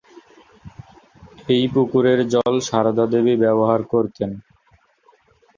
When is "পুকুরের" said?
1.73-2.19